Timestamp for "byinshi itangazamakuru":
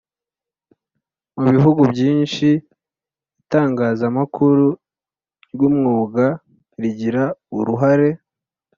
1.93-4.67